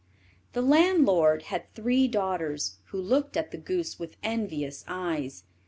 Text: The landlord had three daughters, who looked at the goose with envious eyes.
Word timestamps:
The 0.53 0.63
landlord 0.63 1.43
had 1.43 1.71
three 1.75 2.07
daughters, 2.07 2.77
who 2.85 2.99
looked 2.99 3.37
at 3.37 3.51
the 3.51 3.57
goose 3.59 3.99
with 3.99 4.17
envious 4.23 4.83
eyes. 4.87 5.43